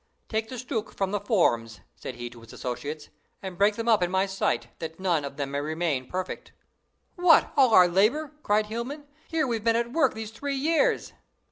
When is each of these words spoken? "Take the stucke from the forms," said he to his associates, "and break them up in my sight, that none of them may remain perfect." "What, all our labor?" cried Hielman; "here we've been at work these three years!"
"Take 0.29 0.49
the 0.49 0.57
stucke 0.57 0.93
from 0.95 1.11
the 1.11 1.19
forms," 1.19 1.81
said 1.95 2.15
he 2.15 2.27
to 2.31 2.41
his 2.41 2.53
associates, 2.53 3.09
"and 3.43 3.55
break 3.55 3.75
them 3.75 3.87
up 3.87 4.01
in 4.01 4.09
my 4.09 4.25
sight, 4.25 4.69
that 4.79 4.99
none 4.99 5.23
of 5.23 5.37
them 5.37 5.51
may 5.51 5.61
remain 5.61 6.09
perfect." 6.09 6.53
"What, 7.17 7.53
all 7.55 7.71
our 7.75 7.87
labor?" 7.87 8.31
cried 8.41 8.65
Hielman; 8.65 9.03
"here 9.27 9.45
we've 9.45 9.63
been 9.63 9.75
at 9.75 9.93
work 9.93 10.15
these 10.15 10.31
three 10.31 10.55
years!" 10.55 11.13